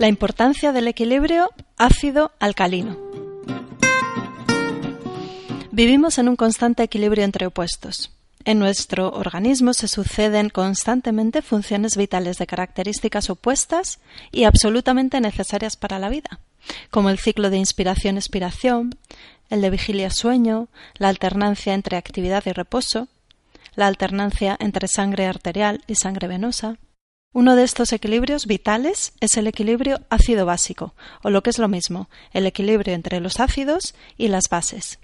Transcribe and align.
La 0.00 0.08
importancia 0.08 0.72
del 0.72 0.88
equilibrio 0.88 1.50
ácido-alcalino. 1.76 2.96
Vivimos 5.72 6.16
en 6.16 6.30
un 6.30 6.36
constante 6.36 6.82
equilibrio 6.82 7.22
entre 7.22 7.44
opuestos. 7.44 8.10
En 8.46 8.58
nuestro 8.58 9.10
organismo 9.10 9.74
se 9.74 9.88
suceden 9.88 10.48
constantemente 10.48 11.42
funciones 11.42 11.98
vitales 11.98 12.38
de 12.38 12.46
características 12.46 13.28
opuestas 13.28 14.00
y 14.32 14.44
absolutamente 14.44 15.20
necesarias 15.20 15.76
para 15.76 15.98
la 15.98 16.08
vida, 16.08 16.40
como 16.88 17.10
el 17.10 17.18
ciclo 17.18 17.50
de 17.50 17.58
inspiración-expiración, 17.58 18.96
el 19.50 19.60
de 19.60 19.68
vigilia-sueño, 19.68 20.68
la 20.94 21.10
alternancia 21.10 21.74
entre 21.74 21.98
actividad 21.98 22.42
y 22.46 22.52
reposo, 22.52 23.08
la 23.74 23.86
alternancia 23.86 24.56
entre 24.60 24.88
sangre 24.88 25.26
arterial 25.26 25.84
y 25.86 25.96
sangre 25.96 26.26
venosa, 26.26 26.78
uno 27.32 27.54
de 27.54 27.62
estos 27.62 27.92
equilibrios 27.92 28.46
vitales 28.46 29.12
es 29.20 29.36
el 29.36 29.46
equilibrio 29.46 30.00
ácido 30.10 30.46
básico, 30.46 30.94
o 31.22 31.30
lo 31.30 31.42
que 31.42 31.50
es 31.50 31.58
lo 31.58 31.68
mismo, 31.68 32.08
el 32.32 32.44
equilibrio 32.46 32.94
entre 32.94 33.20
los 33.20 33.38
ácidos 33.38 33.94
y 34.16 34.28
las 34.28 34.48
bases. 34.50 34.98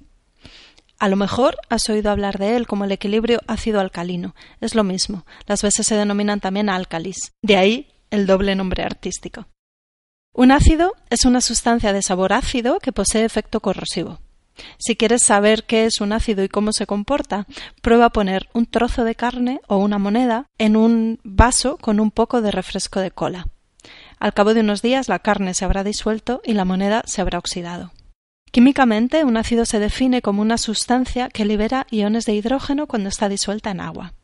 A 0.98 1.08
lo 1.08 1.16
mejor 1.16 1.56
has 1.68 1.88
oído 1.88 2.10
hablar 2.10 2.38
de 2.38 2.56
él 2.56 2.66
como 2.66 2.84
el 2.84 2.92
equilibrio 2.92 3.40
ácido-alcalino. 3.46 4.34
Es 4.60 4.74
lo 4.74 4.82
mismo. 4.82 5.26
Las 5.46 5.62
bases 5.62 5.86
se 5.86 5.94
denominan 5.94 6.40
también 6.40 6.70
álcalis. 6.70 7.32
De 7.42 7.56
ahí 7.56 7.92
el 8.10 8.26
doble 8.26 8.54
nombre 8.54 8.82
artístico. 8.82 9.46
Un 10.32 10.52
ácido 10.52 10.94
es 11.10 11.26
una 11.26 11.40
sustancia 11.40 11.92
de 11.92 12.02
sabor 12.02 12.32
ácido 12.32 12.78
que 12.80 12.92
posee 12.92 13.24
efecto 13.24 13.60
corrosivo. 13.60 14.20
Si 14.78 14.96
quieres 14.96 15.22
saber 15.24 15.64
qué 15.64 15.84
es 15.84 16.00
un 16.00 16.12
ácido 16.12 16.44
y 16.44 16.48
cómo 16.48 16.72
se 16.72 16.86
comporta, 16.86 17.46
prueba 17.82 18.06
a 18.06 18.10
poner 18.10 18.48
un 18.52 18.66
trozo 18.66 19.04
de 19.04 19.14
carne 19.14 19.60
o 19.68 19.76
una 19.76 19.98
moneda 19.98 20.46
en 20.58 20.76
un 20.76 21.20
vaso 21.24 21.76
con 21.76 22.00
un 22.00 22.10
poco 22.10 22.42
de 22.42 22.50
refresco 22.50 23.00
de 23.00 23.10
cola. 23.10 23.48
Al 24.18 24.32
cabo 24.32 24.54
de 24.54 24.60
unos 24.60 24.82
días 24.82 25.08
la 25.08 25.18
carne 25.18 25.54
se 25.54 25.64
habrá 25.64 25.84
disuelto 25.84 26.40
y 26.44 26.54
la 26.54 26.64
moneda 26.64 27.02
se 27.06 27.20
habrá 27.20 27.38
oxidado. 27.38 27.92
Químicamente, 28.50 29.24
un 29.24 29.36
ácido 29.36 29.66
se 29.66 29.78
define 29.78 30.22
como 30.22 30.40
una 30.40 30.56
sustancia 30.56 31.28
que 31.28 31.44
libera 31.44 31.86
iones 31.90 32.24
de 32.24 32.32
hidrógeno 32.32 32.86
cuando 32.86 33.10
está 33.10 33.28
disuelta 33.28 33.70
en 33.70 33.80
agua. 33.80 34.14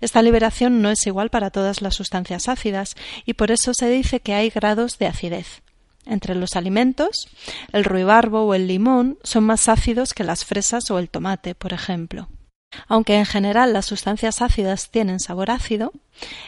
Esta 0.00 0.22
liberación 0.22 0.80
no 0.80 0.88
es 0.90 1.06
igual 1.06 1.28
para 1.28 1.50
todas 1.50 1.82
las 1.82 1.94
sustancias 1.94 2.48
ácidas 2.48 2.94
y 3.24 3.34
por 3.34 3.50
eso 3.50 3.72
se 3.74 3.90
dice 3.90 4.20
que 4.20 4.34
hay 4.34 4.48
grados 4.48 4.98
de 4.98 5.06
acidez. 5.08 5.62
Entre 6.06 6.34
los 6.34 6.54
alimentos, 6.54 7.28
el 7.72 7.84
ruibarbo 7.84 8.42
o 8.42 8.54
el 8.54 8.68
limón 8.68 9.18
son 9.22 9.44
más 9.44 9.68
ácidos 9.68 10.14
que 10.14 10.24
las 10.24 10.44
fresas 10.44 10.90
o 10.90 10.98
el 10.98 11.10
tomate, 11.10 11.54
por 11.54 11.72
ejemplo. 11.72 12.28
Aunque 12.88 13.16
en 13.16 13.26
general 13.26 13.72
las 13.72 13.86
sustancias 13.86 14.42
ácidas 14.42 14.90
tienen 14.90 15.20
sabor 15.20 15.50
ácido, 15.50 15.92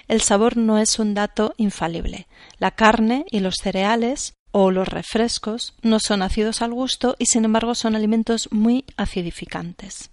el 0.08 0.20
sabor 0.20 0.56
no 0.56 0.78
es 0.78 0.98
un 0.98 1.14
dato 1.14 1.54
infalible. 1.56 2.26
La 2.58 2.70
carne 2.70 3.24
y 3.30 3.40
los 3.40 3.56
cereales 3.62 4.34
o 4.50 4.70
los 4.70 4.88
refrescos 4.88 5.74
no 5.82 5.98
son 6.00 6.22
ácidos 6.22 6.62
al 6.62 6.72
gusto 6.72 7.16
y 7.18 7.26
sin 7.26 7.44
embargo 7.44 7.74
son 7.74 7.96
alimentos 7.96 8.48
muy 8.50 8.84
acidificantes. 8.96 10.10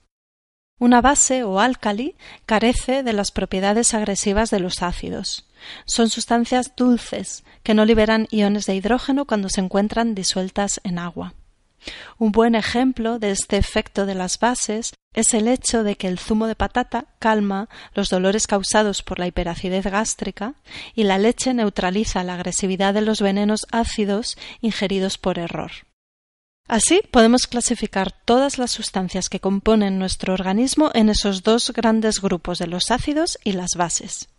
Una 0.78 1.02
base 1.02 1.44
o 1.44 1.62
álcali 1.62 2.16
carece 2.46 3.02
de 3.02 3.14
las 3.14 3.31
propiedades 3.31 3.94
agresivas 3.94 4.50
de 4.50 4.59
los 4.59 4.81
ácidos. 4.81 5.48
Son 5.86 6.09
sustancias 6.09 6.74
dulces 6.75 7.46
que 7.66 7.74
no 7.74 7.84
liberan 7.84 8.28
iones 8.30 8.68
de 8.68 8.76
hidrógeno 8.76 9.26
cuando 9.26 9.50
se 9.50 9.59
encuentran 9.59 10.14
disueltas 10.14 10.80
en 10.84 11.00
agua. 11.00 11.34
Un 12.18 12.31
buen 12.31 12.53
ejemplo 12.56 13.20
de 13.20 13.31
este 13.31 13.58
efecto 13.58 14.06
de 14.06 14.14
las 14.14 14.40
bases 14.40 14.94
es 15.14 15.34
el 15.34 15.48
hecho 15.48 15.84
de 15.84 15.96
que 15.96 16.08
el 16.08 16.20
zumo 16.20 16.46
de 16.46 16.56
patata 16.56 17.06
calma 17.20 17.68
los 17.94 18.09
dolores 18.09 18.46
causados 18.46 19.02
por 19.02 19.18
la 19.18 19.28
hiperacidez 19.28 19.84
gástrica 19.86 20.54
y 20.94 21.04
la 21.04 21.18
leche 21.18 21.54
neutraliza 21.54 22.24
la 22.24 22.36
agresividad 22.36 22.94
de 22.94 23.02
los 23.02 23.20
venenos 23.20 23.66
ácidos 23.72 24.38
ingeridos 24.62 25.18
por 25.18 25.40
error. 25.40 25.72
Así 26.68 27.02
podemos 27.12 27.48
clasificar 27.48 28.12
todas 28.12 28.59
las 28.59 28.72
sustancias 28.72 29.28
que 29.28 29.40
componen 29.40 29.98
nuestro 29.98 30.34
organismo 30.34 30.92
en 30.94 31.09
esos 31.09 31.42
dos 31.42 31.72
grandes 31.72 32.22
grupos 32.22 32.59
de 32.59 32.68
los 32.68 32.92
ácidos 32.92 33.40
y 33.44 33.54
las 33.54 33.72
bases. 33.75 34.30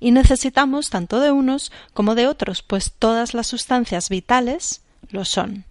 Y 0.00 0.10
necesitamos 0.10 0.90
tanto 0.90 1.20
de 1.20 1.32
unos 1.32 1.72
como 1.94 2.14
de 2.14 2.26
otros, 2.26 2.62
pues 2.62 2.92
todas 2.92 3.34
las 3.34 3.46
sustancias 3.46 4.08
vitales 4.08 4.82
lo 5.10 5.24
son. 5.24 5.64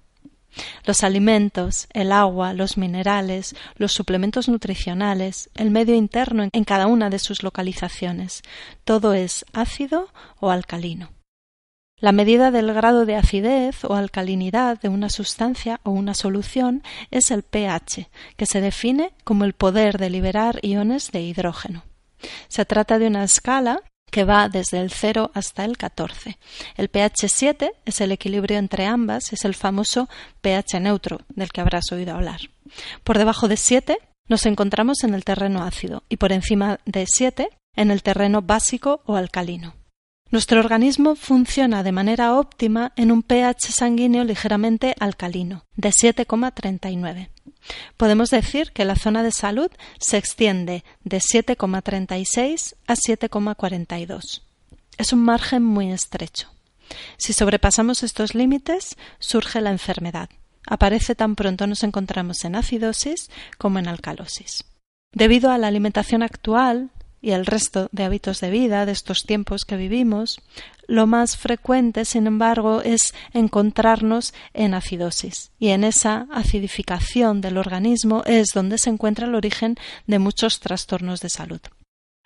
Los 0.86 1.04
alimentos, 1.04 1.88
el 1.94 2.12
agua, 2.12 2.54
los 2.54 2.78
minerales, 2.78 3.56
los 3.76 3.92
suplementos 3.92 4.50
nutricionales, 4.50 5.50
el 5.56 5.72
medio 5.72 5.96
interno 5.96 6.48
en 6.52 6.64
cada 6.64 6.88
una 6.88 7.10
de 7.10 7.20
sus 7.20 7.44
localizaciones, 7.44 8.42
todo 8.84 9.14
es 9.14 9.46
ácido 9.54 10.10
o 10.40 10.50
alcalino. 10.50 11.12
La 12.00 12.12
medida 12.12 12.52
del 12.52 12.72
grado 12.74 13.08
de 13.08 13.16
acidez 13.16 13.84
o 13.84 13.96
alcalinidad 13.96 14.80
de 14.80 14.88
una 14.88 15.10
sustancia 15.10 15.80
o 15.84 15.90
una 15.90 16.14
solución 16.14 16.84
es 17.10 17.32
el 17.32 17.42
pH, 17.42 18.10
que 18.36 18.46
se 18.46 18.62
define 18.62 19.14
como 19.24 19.46
el 19.46 19.54
poder 19.54 19.98
de 19.98 20.12
liberar 20.12 20.60
iones 20.62 21.12
de 21.12 21.22
hidrógeno. 21.22 21.84
Se 22.50 22.66
trata 22.66 23.00
de 23.00 23.08
una 23.08 23.24
escala 23.24 23.82
que 24.10 24.24
va 24.24 24.50
desde 24.50 24.80
el 24.80 24.92
0 24.92 25.32
hasta 25.34 25.66
el 25.66 25.78
14. 25.78 26.38
El 26.76 26.90
pH 26.90 27.28
7 27.28 27.72
es 27.86 28.02
el 28.02 28.12
equilibrio 28.12 28.58
entre 28.58 28.86
ambas, 28.86 29.34
es 29.34 29.46
el 29.46 29.54
famoso 29.54 30.10
pH 30.42 30.80
neutro 30.80 31.22
del 31.30 31.52
que 31.52 31.62
habrás 31.62 31.92
oído 31.92 32.14
hablar. 32.16 32.42
Por 33.04 33.18
debajo 33.18 33.48
de 33.48 33.58
7 33.58 33.98
nos 34.28 34.46
encontramos 34.46 35.04
en 35.04 35.14
el 35.14 35.24
terreno 35.24 35.64
ácido 35.64 36.04
y 36.10 36.18
por 36.18 36.32
encima 36.32 36.80
de 36.86 37.06
7 37.08 37.50
en 37.76 37.92
el 37.92 38.04
terreno 38.04 38.42
básico 38.42 39.02
o 39.06 39.16
alcalino. 39.16 39.76
Nuestro 40.30 40.60
organismo 40.60 41.16
funciona 41.16 41.84
de 41.84 41.94
manera 41.94 42.34
óptima 42.34 42.92
en 42.98 43.12
un 43.12 43.24
pH 43.24 43.72
sanguíneo 43.72 44.26
ligeramente 44.26 44.94
alcalino, 45.00 45.64
de 45.78 45.90
7,39. 45.90 47.30
Podemos 47.98 48.30
decir 48.30 48.72
que 48.72 48.86
la 48.86 48.96
zona 48.96 49.24
de 49.24 49.32
salud 49.32 49.72
se 50.00 50.18
extiende 50.18 50.84
de 51.04 51.18
7,36 51.18 52.76
a 52.88 52.96
7,42. 52.96 54.42
Es 54.98 55.14
un 55.14 55.24
margen 55.24 55.64
muy 55.64 55.92
estrecho. 55.92 56.50
Si 57.18 57.34
sobrepasamos 57.34 58.04
estos 58.04 58.36
límites, 58.36 58.98
surge 59.20 59.62
la 59.62 59.72
enfermedad. 59.72 60.30
Aparece 60.66 61.16
tan 61.16 61.36
pronto 61.36 61.68
nos 61.68 61.84
encontramos 61.84 62.44
en 62.44 62.56
acidosis 62.56 63.30
como 63.58 63.80
en 63.80 63.88
alcalosis. 63.88 64.66
Debido 65.14 65.52
a 65.52 65.58
la 65.58 65.68
alimentación 65.68 66.24
actual, 66.24 66.92
y 67.22 67.32
el 67.32 67.46
resto 67.46 67.90
de 67.92 68.04
hábitos 68.04 68.40
de 68.42 68.50
vida 68.50 68.86
de 68.86 68.92
estos 68.92 69.24
tiempos 69.24 69.66
que 69.66 69.78
vivimos, 69.78 70.40
lo 70.88 71.08
más 71.08 71.36
frecuente, 71.36 72.06
sin 72.06 72.28
embargo, 72.28 72.82
es 72.82 73.14
encontrarnos 73.34 74.34
en 74.54 74.74
acidosis. 74.74 75.52
Y 75.60 75.70
en 75.70 75.84
esa 75.84 76.28
acidificación 76.32 77.42
del 77.42 77.58
organismo 77.58 78.24
es 78.26 78.48
donde 78.54 78.78
se 78.78 78.90
encuentra 78.90 79.28
el 79.28 79.36
origen 79.36 79.76
de 80.06 80.20
muchos 80.20 80.60
trastornos 80.60 81.20
de 81.20 81.30
salud. 81.30 81.60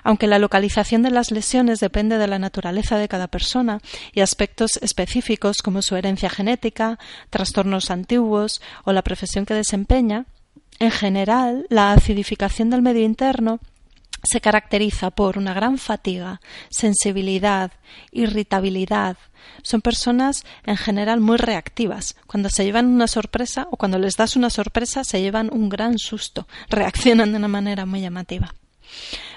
Aunque 0.04 0.28
la 0.28 0.40
localización 0.40 1.04
de 1.04 1.12
las 1.12 1.32
lesiones 1.32 1.80
depende 1.80 2.18
de 2.18 2.28
la 2.28 2.40
naturaleza 2.40 2.98
de 2.98 3.08
cada 3.08 3.28
persona 3.28 3.80
y 4.14 4.22
aspectos 4.22 4.78
específicos 4.78 5.58
como 5.64 5.82
su 5.82 5.96
herencia 5.96 6.30
genética, 6.30 6.98
trastornos 7.30 7.92
antiguos 7.92 8.62
o 8.84 8.94
la 8.94 9.04
profesión 9.04 9.46
que 9.46 9.54
desempeña, 9.54 10.26
en 10.80 10.92
general, 10.92 11.68
la 11.70 11.94
acidificación 11.94 12.72
del 12.72 12.82
medio 12.82 13.04
interno 13.04 13.60
se 14.24 14.42
caracteriza 14.42 15.12
por 15.12 15.38
una 15.38 15.54
gran 15.54 15.78
fatiga, 15.78 16.42
sensibilidad, 16.70 17.72
irritabilidad. 18.12 19.18
Son 19.64 19.82
personas 19.82 20.44
en 20.66 20.78
general 20.78 21.20
muy 21.20 21.38
reactivas. 21.38 22.16
Cuando 22.28 22.50
se 22.50 22.64
llevan 22.64 22.88
una 22.88 23.08
sorpresa 23.08 23.68
o 23.72 23.78
cuando 23.78 23.98
les 23.98 24.16
das 24.16 24.36
una 24.36 24.50
sorpresa 24.50 25.04
se 25.04 25.22
llevan 25.22 25.50
un 25.52 25.70
gran 25.70 25.98
susto, 25.98 26.48
reaccionan 26.70 27.32
de 27.32 27.38
una 27.38 27.48
manera 27.48 27.86
muy 27.86 28.02
llamativa. 28.02 28.54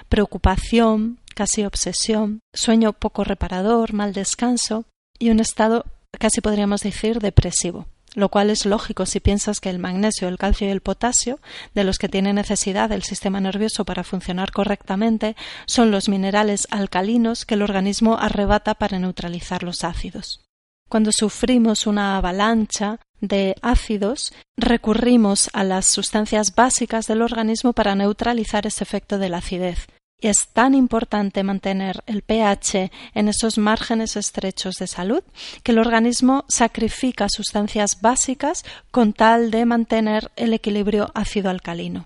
Preocupación, 0.09 1.19
casi 1.33 1.63
obsesión, 1.63 2.39
sueño 2.53 2.93
poco 2.93 3.23
reparador, 3.23 3.93
mal 3.93 4.13
descanso 4.13 4.85
y 5.17 5.29
un 5.29 5.39
estado 5.39 5.85
casi 6.19 6.41
podríamos 6.41 6.81
decir 6.81 7.19
depresivo. 7.19 7.87
Lo 8.15 8.29
cual 8.29 8.49
es 8.49 8.65
lógico 8.65 9.05
si 9.05 9.19
piensas 9.19 9.59
que 9.59 9.69
el 9.69 9.77
magnesio, 9.77 10.27
el 10.27 10.37
calcio 10.37 10.67
y 10.67 10.71
el 10.71 10.81
potasio, 10.81 11.39
de 11.75 11.83
los 11.83 11.99
que 11.99 12.09
tiene 12.09 12.33
necesidad 12.33 12.91
el 12.91 13.03
sistema 13.03 13.39
nervioso 13.39 13.85
para 13.85 14.03
funcionar 14.03 14.51
correctamente, 14.51 15.35
son 15.67 15.91
los 15.91 16.09
minerales 16.09 16.67
alcalinos 16.71 17.45
que 17.45 17.53
el 17.53 17.61
organismo 17.61 18.17
arrebata 18.17 18.73
para 18.73 18.97
neutralizar 18.97 19.63
los 19.63 19.83
ácidos. 19.83 20.41
Cuando 20.89 21.11
sufrimos 21.11 21.87
una 21.87 22.17
avalancha 22.17 22.99
de 23.19 23.55
ácidos, 23.61 24.33
recurrimos 24.55 25.49
a 25.53 25.63
las 25.63 25.85
sustancias 25.85 26.53
básicas 26.55 27.07
del 27.07 27.21
organismo 27.21 27.73
para 27.73 27.95
neutralizar 27.95 28.67
ese 28.67 28.83
efecto 28.83 29.17
de 29.17 29.29
la 29.29 29.37
acidez. 29.37 29.87
Es 30.25 30.47
tan 30.51 30.73
importante 30.73 31.43
mantener 31.43 32.03
el 32.07 32.23
pH 32.23 32.91
en 33.13 33.27
esos 33.27 33.59
márgenes 33.59 34.15
estrechos 34.15 34.77
de 34.77 34.87
salud 34.87 35.21
que 35.61 35.71
el 35.71 35.77
organismo 35.77 36.45
sacrifica 36.47 37.27
sustancias 37.29 38.01
básicas 38.01 38.65
con 38.89 39.13
tal 39.13 39.51
de 39.51 39.65
mantener 39.65 40.31
el 40.35 40.55
equilibrio 40.55 41.11
ácido-alcalino. 41.13 42.05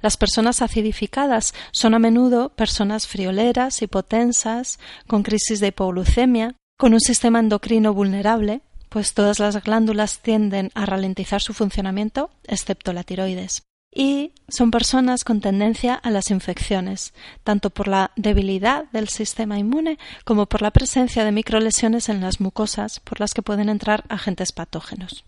Las 0.00 0.16
personas 0.16 0.62
acidificadas 0.62 1.54
son 1.72 1.94
a 1.94 1.98
menudo 1.98 2.50
personas 2.50 3.08
frioleras, 3.08 3.82
hipotensas, 3.82 4.78
con 5.08 5.24
crisis 5.24 5.58
de 5.58 5.66
hipoglucemia, 5.66 6.54
con 6.78 6.94
un 6.94 7.00
sistema 7.00 7.40
endocrino 7.40 7.94
vulnerable, 7.94 8.60
pues 8.88 9.12
todas 9.12 9.40
las 9.40 9.60
glándulas 9.64 10.20
tienden 10.20 10.70
a 10.74 10.86
ralentizar 10.86 11.42
su 11.42 11.52
funcionamiento, 11.52 12.30
excepto 12.46 12.92
la 12.92 13.02
tiroides. 13.02 13.64
Y 13.94 14.32
son 14.48 14.70
personas 14.70 15.22
con 15.22 15.42
tendencia 15.42 15.94
a 15.94 16.10
las 16.10 16.30
infecciones, 16.30 17.12
tanto 17.44 17.68
por 17.68 17.88
la 17.88 18.12
debilidad 18.16 18.86
del 18.92 19.08
sistema 19.08 19.58
inmune 19.58 19.98
como 20.24 20.46
por 20.46 20.62
la 20.62 20.70
presencia 20.70 21.24
de 21.24 21.32
microlesiones 21.32 22.08
en 22.08 22.22
las 22.22 22.40
mucosas 22.40 23.00
por 23.00 23.20
las 23.20 23.34
que 23.34 23.42
pueden 23.42 23.68
entrar 23.68 24.04
agentes 24.08 24.52
patógenos. 24.52 25.26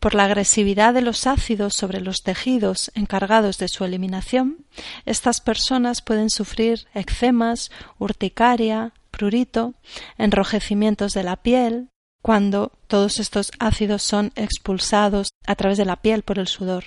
Por 0.00 0.14
la 0.14 0.24
agresividad 0.24 0.92
de 0.94 1.00
los 1.00 1.26
ácidos 1.26 1.74
sobre 1.74 2.00
los 2.00 2.22
tejidos 2.22 2.90
encargados 2.94 3.56
de 3.58 3.68
su 3.68 3.84
eliminación, 3.84 4.66
estas 5.06 5.40
personas 5.40 6.02
pueden 6.02 6.28
sufrir 6.28 6.88
eczemas, 6.92 7.70
urticaria, 7.98 8.92
prurito, 9.12 9.74
enrojecimientos 10.18 11.12
de 11.12 11.22
la 11.22 11.36
piel, 11.36 11.88
cuando 12.20 12.72
todos 12.88 13.20
estos 13.20 13.52
ácidos 13.60 14.02
son 14.02 14.32
expulsados 14.34 15.28
a 15.46 15.54
través 15.54 15.78
de 15.78 15.84
la 15.84 15.96
piel 15.96 16.22
por 16.22 16.38
el 16.38 16.48
sudor. 16.48 16.84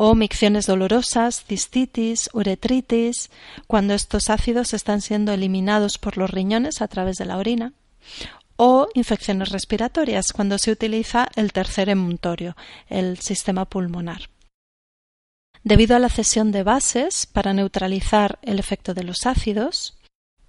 O 0.00 0.14
micciones 0.14 0.66
dolorosas, 0.66 1.42
cistitis, 1.44 2.30
uretritis, 2.32 3.30
cuando 3.66 3.94
estos 3.94 4.30
ácidos 4.30 4.72
están 4.72 5.00
siendo 5.00 5.32
eliminados 5.32 5.98
por 5.98 6.16
los 6.16 6.30
riñones 6.30 6.80
a 6.82 6.86
través 6.86 7.16
de 7.16 7.24
la 7.24 7.36
orina. 7.36 7.72
O 8.54 8.86
infecciones 8.94 9.48
respiratorias, 9.48 10.32
cuando 10.32 10.56
se 10.58 10.70
utiliza 10.70 11.28
el 11.34 11.52
tercer 11.52 11.88
emuntorio, 11.88 12.56
el 12.88 13.18
sistema 13.18 13.64
pulmonar. 13.64 14.30
Debido 15.64 15.96
a 15.96 15.98
la 15.98 16.10
cesión 16.10 16.52
de 16.52 16.62
bases 16.62 17.26
para 17.26 17.52
neutralizar 17.52 18.38
el 18.42 18.60
efecto 18.60 18.94
de 18.94 19.02
los 19.02 19.26
ácidos, 19.26 19.98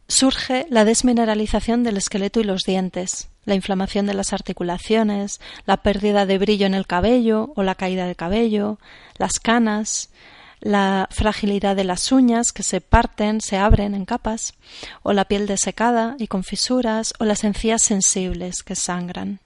surge 0.07 0.67
la 0.69 0.85
desmineralización 0.85 1.83
del 1.83 1.97
esqueleto 1.97 2.39
y 2.39 2.43
los 2.43 2.61
dientes, 2.61 3.29
la 3.49 3.55
inflamación 3.55 4.05
de 4.05 4.13
las 4.13 4.31
articulaciones, 4.31 5.41
la 5.65 5.77
pérdida 5.77 6.25
de 6.25 6.37
brillo 6.37 6.65
en 6.65 6.73
el 6.73 6.87
cabello 6.87 7.51
o 7.55 7.63
la 7.63 7.75
caída 7.75 8.07
de 8.07 8.15
cabello, 8.15 8.79
las 9.17 9.39
canas, 9.39 10.09
la 10.61 11.07
fragilidad 11.11 11.75
de 11.75 11.83
las 11.83 12.11
uñas 12.11 12.53
que 12.53 12.63
se 12.63 12.81
parten, 12.81 13.41
se 13.41 13.57
abren 13.57 13.95
en 13.95 14.05
capas, 14.05 14.53
o 15.03 15.13
la 15.13 15.25
piel 15.25 15.47
desecada 15.47 16.15
y 16.19 16.27
con 16.27 16.43
fisuras, 16.43 17.13
o 17.19 17.25
las 17.25 17.43
encías 17.43 17.81
sensibles 17.81 18.63
que 18.63 18.75
sangran. 18.75 19.39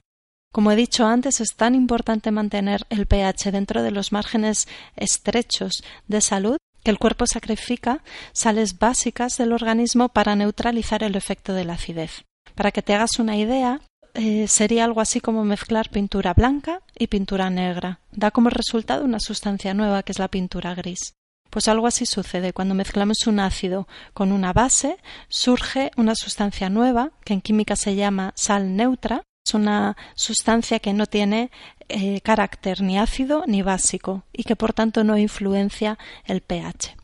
Como 0.52 0.72
he 0.72 0.76
dicho 0.76 1.08
antes, 1.08 1.42
es 1.42 1.56
tan 1.56 1.74
importante 1.74 2.30
mantener 2.30 2.86
el 2.90 3.08
pH 3.08 3.52
dentro 3.52 3.82
de 3.82 3.92
los 3.92 4.12
márgenes 4.12 4.68
estrechos 4.96 5.84
de 6.08 6.22
salud 6.22 6.58
que 6.84 6.92
el 6.92 7.00
cuerpo 7.00 7.26
sacrifica 7.26 8.04
sales 8.34 8.78
básicas 8.78 9.38
del 9.38 9.54
organismo 9.54 10.10
para 10.10 10.36
neutralizar 10.36 11.02
el 11.02 11.16
efecto 11.16 11.54
de 11.54 11.66
la 11.66 11.74
acidez. 11.74 12.26
Para 12.56 12.72
que 12.72 12.82
te 12.82 12.94
hagas 12.94 13.20
una 13.20 13.38
idea, 13.38 13.82
eh, 14.14 14.48
sería 14.48 14.86
algo 14.86 15.02
así 15.02 15.20
como 15.20 15.44
mezclar 15.44 15.90
pintura 15.90 16.34
blanca 16.34 16.82
y 16.98 17.08
pintura 17.08 17.50
negra. 17.50 18.00
Da 18.12 18.32
como 18.32 18.50
resultado 18.50 19.06
una 19.06 19.20
sustancia 19.20 19.74
nueva 19.74 20.04
que 20.04 20.12
es 20.12 20.20
la 20.20 20.28
pintura 20.28 20.76
gris. 20.76 21.16
Pues 21.50 21.68
algo 21.68 21.88
así 21.88 22.06
sucede. 22.06 22.54
Cuando 22.54 22.76
mezclamos 22.76 23.28
un 23.28 23.40
ácido 23.40 23.88
con 24.14 24.32
una 24.32 24.54
base, 24.54 24.98
surge 25.30 25.92
una 25.98 26.16
sustancia 26.16 26.70
nueva, 26.70 27.12
que 27.24 27.34
en 27.34 27.42
química 27.42 27.76
se 27.76 27.96
llama 27.96 28.34
sal 28.36 28.76
neutra. 28.76 29.22
Es 29.46 29.54
una 29.54 29.98
sustancia 30.16 30.80
que 30.80 30.94
no 30.94 31.06
tiene 31.06 31.52
eh, 31.90 32.22
carácter 32.22 32.82
ni 32.82 32.98
ácido 32.98 33.44
ni 33.46 33.62
básico 33.62 34.24
y 34.32 34.44
que 34.44 34.56
por 34.56 34.74
tanto 34.74 35.04
no 35.04 35.18
influencia 35.18 35.98
el 36.26 36.42
pH. 36.42 36.96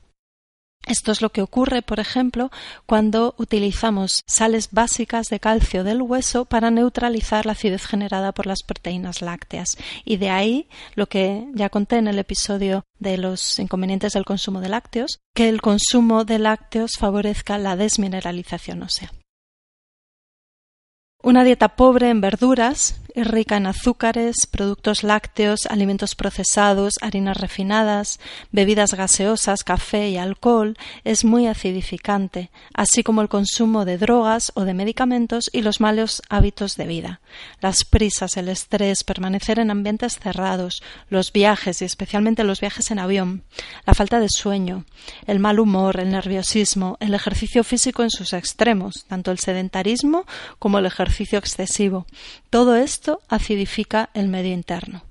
Esto 0.87 1.11
es 1.11 1.21
lo 1.21 1.29
que 1.31 1.41
ocurre, 1.41 1.81
por 1.81 1.99
ejemplo, 1.99 2.51
cuando 2.85 3.35
utilizamos 3.37 4.23
sales 4.25 4.69
básicas 4.71 5.27
de 5.27 5.39
calcio 5.39 5.83
del 5.83 6.01
hueso 6.01 6.45
para 6.45 6.71
neutralizar 6.71 7.45
la 7.45 7.51
acidez 7.51 7.85
generada 7.85 8.31
por 8.31 8.47
las 8.47 8.63
proteínas 8.63 9.21
lácteas. 9.21 9.77
Y 10.03 10.17
de 10.17 10.29
ahí 10.29 10.67
lo 10.95 11.07
que 11.07 11.45
ya 11.53 11.69
conté 11.69 11.97
en 11.97 12.07
el 12.07 12.17
episodio 12.17 12.85
de 12.97 13.17
los 13.17 13.59
inconvenientes 13.59 14.13
del 14.13 14.25
consumo 14.25 14.61
de 14.61 14.69
lácteos, 14.69 15.19
que 15.35 15.49
el 15.49 15.61
consumo 15.61 16.25
de 16.25 16.39
lácteos 16.39 16.93
favorezca 16.97 17.57
la 17.57 17.75
desmineralización 17.75 18.81
ósea. 18.81 19.11
Una 21.21 21.43
dieta 21.43 21.75
pobre 21.75 22.09
en 22.09 22.21
verduras 22.21 23.01
rica 23.15 23.57
en 23.57 23.67
azúcares, 23.67 24.47
productos 24.49 25.03
lácteos, 25.03 25.65
alimentos 25.65 26.15
procesados, 26.15 26.95
harinas 27.01 27.37
refinadas, 27.37 28.19
bebidas 28.51 28.93
gaseosas, 28.93 29.63
café 29.63 30.09
y 30.09 30.17
alcohol 30.17 30.77
es 31.03 31.25
muy 31.25 31.47
acidificante, 31.47 32.49
así 32.73 33.03
como 33.03 33.21
el 33.21 33.29
consumo 33.29 33.85
de 33.85 33.97
drogas 33.97 34.51
o 34.55 34.63
de 34.63 34.73
medicamentos 34.73 35.49
y 35.51 35.61
los 35.61 35.79
malos 35.79 36.21
hábitos 36.29 36.75
de 36.75 36.87
vida. 36.87 37.21
Las 37.61 37.83
prisas, 37.83 38.37
el 38.37 38.49
estrés, 38.49 39.03
permanecer 39.03 39.59
en 39.59 39.71
ambientes 39.71 40.19
cerrados, 40.19 40.81
los 41.09 41.31
viajes 41.31 41.81
y 41.81 41.85
especialmente 41.85 42.43
los 42.43 42.61
viajes 42.61 42.91
en 42.91 42.99
avión, 42.99 43.43
la 43.85 43.93
falta 43.93 44.19
de 44.19 44.27
sueño, 44.29 44.85
el 45.27 45.39
mal 45.39 45.59
humor, 45.59 45.99
el 45.99 46.11
nerviosismo, 46.11 46.97
el 46.99 47.13
ejercicio 47.13 47.63
físico 47.63 48.03
en 48.03 48.11
sus 48.11 48.33
extremos, 48.33 49.05
tanto 49.07 49.31
el 49.31 49.39
sedentarismo 49.39 50.25
como 50.59 50.79
el 50.79 50.85
ejercicio 50.85 51.39
excesivo. 51.39 52.05
Todo 52.49 52.75
esto 53.09 53.21
acidifica 53.27 54.09
el 54.13 54.27
medio 54.27 54.53
interno. 54.53 55.03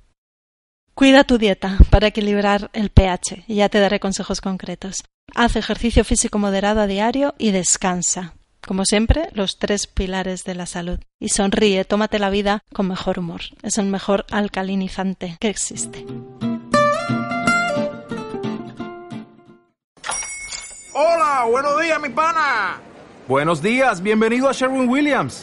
Cuida 0.95 1.25
tu 1.25 1.39
dieta 1.39 1.79
para 1.91 2.09
equilibrar 2.09 2.71
el 2.73 2.91
pH 2.91 3.45
y 3.49 3.57
ya 3.57 3.69
te 3.69 3.81
daré 3.81 3.99
consejos 3.99 4.41
concretos. 4.41 5.05
Haz 5.35 5.57
ejercicio 5.57 6.05
físico 6.05 6.39
moderado 6.39 6.81
a 6.81 6.87
diario 6.87 7.35
y 7.39 7.51
descansa. 7.51 8.35
Como 8.67 8.85
siempre, 8.85 9.29
los 9.33 9.59
tres 9.59 9.87
pilares 9.87 10.45
de 10.45 10.55
la 10.55 10.67
salud. 10.67 11.01
Y 11.21 11.31
sonríe, 11.31 11.85
tómate 11.85 12.19
la 12.19 12.31
vida 12.31 12.63
con 12.73 12.87
mejor 12.87 13.19
humor. 13.19 13.41
Es 13.63 13.79
el 13.79 13.87
mejor 13.87 14.27
alcalinizante 14.31 15.37
que 15.41 15.49
existe. 15.49 16.05
Hola, 20.93 21.47
buenos 21.51 21.81
días, 21.81 22.01
mi 22.01 22.11
pana. 22.11 22.81
Buenos 23.27 23.61
días, 23.61 24.03
bienvenido 24.03 24.49
a 24.49 24.53
Sherwin 24.53 24.89
Williams. 24.89 25.43